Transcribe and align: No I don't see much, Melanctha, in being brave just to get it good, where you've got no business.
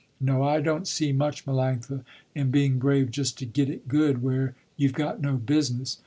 No 0.19 0.41
I 0.41 0.61
don't 0.61 0.87
see 0.87 1.11
much, 1.11 1.45
Melanctha, 1.45 2.03
in 2.33 2.49
being 2.49 2.79
brave 2.79 3.11
just 3.11 3.37
to 3.37 3.45
get 3.45 3.69
it 3.69 3.87
good, 3.87 4.23
where 4.23 4.55
you've 4.75 4.93
got 4.95 5.21
no 5.21 5.35
business. 5.35 5.99